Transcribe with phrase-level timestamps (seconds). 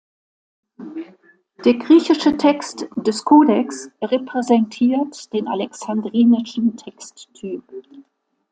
[1.63, 7.61] Der griechische Text des Kodex repräsentiert den Alexandrinischen Texttyp.